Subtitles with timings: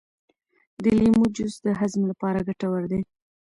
[0.83, 3.01] د لیمو جوس د هضم لپاره ګټور دی.